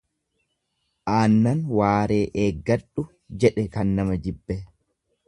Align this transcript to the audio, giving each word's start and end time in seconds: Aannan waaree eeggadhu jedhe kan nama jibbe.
Aannan 1.15 1.61
waaree 1.79 2.19
eeggadhu 2.45 3.05
jedhe 3.45 3.67
kan 3.77 3.93
nama 4.01 4.19
jibbe. 4.25 4.59